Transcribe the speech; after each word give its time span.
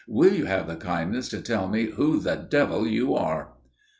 "Will 0.07 0.33
you 0.33 0.45
have 0.45 0.65
the 0.65 0.77
kindness 0.77 1.29
to 1.29 1.41
tell 1.43 1.67
me 1.67 1.91
who 1.91 2.19
the 2.19 2.35
devil 2.49 2.87
you 2.87 3.13
are?" 3.13 3.49